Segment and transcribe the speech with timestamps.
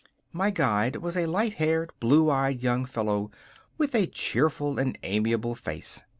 [0.33, 3.29] My guide was a light haired, blue eyed young fellow
[3.77, 6.01] with a cheerful and amiable face.